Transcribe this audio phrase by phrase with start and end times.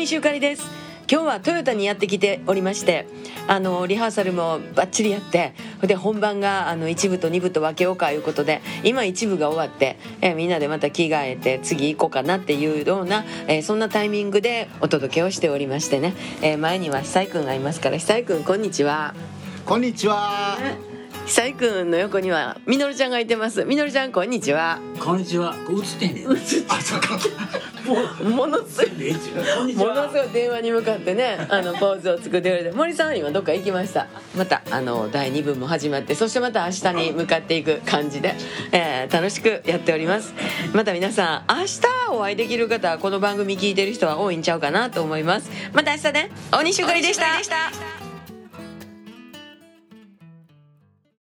[0.00, 0.64] 西ゆかりです。
[1.10, 3.04] 今日はトヨタにやってきておりまして
[3.48, 19.14] あのリハーサルもバッチリやってで本番があの1部と2部と分けようかいうことで今1部が終わって、えみんなでまた着替えて次行こうかなっていうような、えそんなタイミングでお届けをしておりましてね、え前には久井君がいますから久井君こんにちは。
[19.66, 20.56] こんにちは
[21.32, 23.64] 久井君の横にはみのるちゃんがいてます。
[23.64, 24.80] みのるちゃんこんにちは。
[24.98, 25.54] こんにちは。
[25.70, 26.24] 映ってんねん。
[26.24, 27.16] 映ってあそうか。
[28.28, 30.24] ものすごいものすは。
[30.24, 34.08] ごい電話に向かってねあのポーズを作ってくれて森さんは今どっか行きました？
[34.36, 38.34] またあの第2部も始まってそしてまた明日に向かっていく感じで、
[38.72, 40.34] えー楽しくやっております。
[40.74, 41.80] また皆さん明日
[42.12, 45.48] お会いできる方はこの番組聞いてる人は多いんちゃうかなと思います。
[45.72, 46.30] また明日ね。
[46.50, 48.09] 大西ゆかりでした